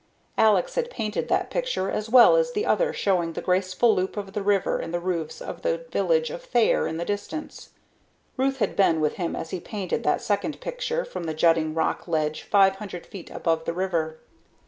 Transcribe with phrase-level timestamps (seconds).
[0.39, 4.33] Alex had painted that picture as well as the other showing the graceful loop of
[4.33, 7.69] the river and the roofs of the village of Thayer in the distance.
[8.35, 12.07] Ruth had been with him as he painted that second picture from the jutting rock
[12.07, 14.17] ledge five hundred feet above the river.